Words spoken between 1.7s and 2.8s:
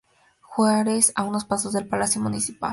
del Palacio Municipal.